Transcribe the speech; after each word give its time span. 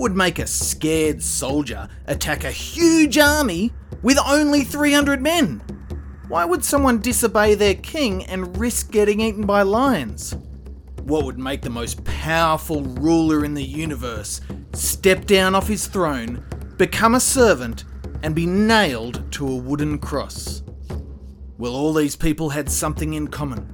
would 0.00 0.16
make 0.16 0.38
a 0.38 0.46
scared 0.46 1.22
soldier 1.22 1.88
attack 2.06 2.44
a 2.44 2.50
huge 2.50 3.18
army 3.18 3.72
with 4.02 4.18
only 4.26 4.64
300 4.64 5.20
men? 5.20 5.62
Why 6.28 6.44
would 6.44 6.64
someone 6.64 7.00
disobey 7.00 7.54
their 7.54 7.74
king 7.74 8.24
and 8.24 8.56
risk 8.58 8.90
getting 8.90 9.20
eaten 9.20 9.46
by 9.46 9.62
lions? 9.62 10.36
What 11.02 11.24
would 11.24 11.38
make 11.38 11.62
the 11.62 11.70
most 11.70 12.04
powerful 12.04 12.82
ruler 12.82 13.44
in 13.44 13.54
the 13.54 13.62
universe 13.62 14.40
step 14.72 15.24
down 15.24 15.54
off 15.54 15.68
his 15.68 15.86
throne, 15.86 16.44
become 16.76 17.14
a 17.14 17.20
servant, 17.20 17.84
and 18.24 18.34
be 18.34 18.46
nailed 18.46 19.30
to 19.32 19.46
a 19.46 19.56
wooden 19.56 19.98
cross? 19.98 20.62
Well, 21.58 21.74
all 21.74 21.94
these 21.94 22.16
people 22.16 22.50
had 22.50 22.68
something 22.68 23.14
in 23.14 23.28
common. 23.28 23.72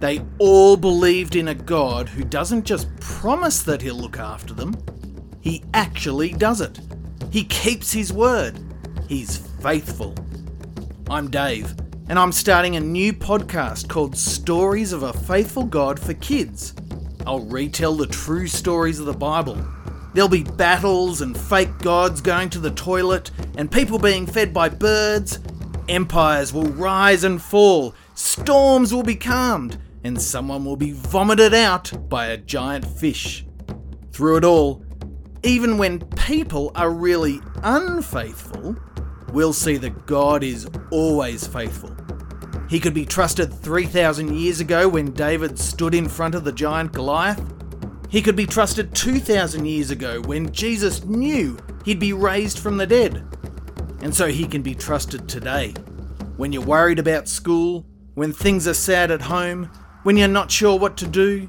They 0.00 0.22
all 0.38 0.78
believed 0.78 1.36
in 1.36 1.48
a 1.48 1.54
God 1.54 2.08
who 2.08 2.24
doesn't 2.24 2.64
just 2.64 2.88
promise 2.98 3.62
that 3.62 3.82
he'll 3.82 3.94
look 3.94 4.18
after 4.18 4.54
them, 4.54 4.74
he 5.40 5.62
actually 5.74 6.30
does 6.30 6.60
it. 6.60 6.78
He 7.30 7.44
keeps 7.44 7.92
his 7.92 8.12
word. 8.12 8.58
He's 9.08 9.38
faithful. 9.62 10.14
I'm 11.08 11.30
Dave, 11.30 11.74
and 12.08 12.18
I'm 12.18 12.32
starting 12.32 12.76
a 12.76 12.80
new 12.80 13.12
podcast 13.12 13.88
called 13.88 14.16
Stories 14.16 14.92
of 14.92 15.02
a 15.02 15.12
Faithful 15.12 15.64
God 15.64 15.98
for 15.98 16.14
Kids. 16.14 16.74
I'll 17.26 17.40
retell 17.40 17.94
the 17.94 18.06
true 18.06 18.46
stories 18.46 19.00
of 19.00 19.06
the 19.06 19.12
Bible. 19.12 19.58
There'll 20.14 20.28
be 20.28 20.42
battles 20.42 21.20
and 21.20 21.38
fake 21.38 21.78
gods 21.78 22.20
going 22.20 22.50
to 22.50 22.58
the 22.58 22.72
toilet, 22.72 23.30
and 23.56 23.70
people 23.70 23.98
being 23.98 24.26
fed 24.26 24.52
by 24.52 24.68
birds. 24.68 25.38
Empires 25.88 26.52
will 26.52 26.70
rise 26.70 27.24
and 27.24 27.40
fall, 27.40 27.94
storms 28.14 28.92
will 28.94 29.02
be 29.02 29.16
calmed, 29.16 29.78
and 30.04 30.20
someone 30.20 30.64
will 30.64 30.76
be 30.76 30.92
vomited 30.92 31.54
out 31.54 32.08
by 32.08 32.26
a 32.26 32.36
giant 32.36 32.84
fish. 32.86 33.46
Through 34.12 34.38
it 34.38 34.44
all, 34.44 34.84
even 35.42 35.78
when 35.78 36.00
people 36.00 36.70
are 36.74 36.90
really 36.90 37.40
unfaithful, 37.62 38.76
we'll 39.32 39.52
see 39.52 39.76
that 39.78 40.06
God 40.06 40.42
is 40.42 40.68
always 40.90 41.46
faithful. 41.46 41.96
He 42.68 42.78
could 42.78 42.94
be 42.94 43.06
trusted 43.06 43.52
3,000 43.52 44.36
years 44.36 44.60
ago 44.60 44.88
when 44.88 45.12
David 45.12 45.58
stood 45.58 45.94
in 45.94 46.08
front 46.08 46.34
of 46.34 46.44
the 46.44 46.52
giant 46.52 46.92
Goliath. 46.92 47.42
He 48.08 48.22
could 48.22 48.36
be 48.36 48.46
trusted 48.46 48.94
2,000 48.94 49.64
years 49.64 49.90
ago 49.90 50.20
when 50.20 50.52
Jesus 50.52 51.04
knew 51.04 51.58
he'd 51.84 51.98
be 51.98 52.12
raised 52.12 52.58
from 52.58 52.76
the 52.76 52.86
dead. 52.86 53.24
And 54.02 54.14
so 54.14 54.28
he 54.28 54.46
can 54.46 54.62
be 54.62 54.74
trusted 54.74 55.28
today. 55.28 55.72
When 56.36 56.52
you're 56.52 56.62
worried 56.62 56.98
about 56.98 57.28
school, 57.28 57.86
when 58.14 58.32
things 58.32 58.68
are 58.68 58.74
sad 58.74 59.10
at 59.10 59.22
home, 59.22 59.64
when 60.02 60.16
you're 60.16 60.28
not 60.28 60.50
sure 60.50 60.78
what 60.78 60.96
to 60.98 61.06
do, 61.06 61.48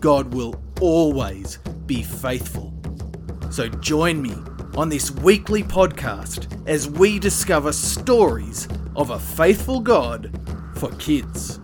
God 0.00 0.34
will 0.34 0.60
always 0.80 1.58
be 1.86 2.02
faithful. 2.02 2.75
So 3.50 3.68
join 3.68 4.20
me 4.20 4.34
on 4.76 4.88
this 4.88 5.10
weekly 5.10 5.62
podcast 5.62 6.46
as 6.66 6.88
we 6.88 7.18
discover 7.18 7.72
stories 7.72 8.68
of 8.94 9.10
a 9.10 9.18
faithful 9.18 9.80
God 9.80 10.30
for 10.74 10.90
kids. 10.96 11.55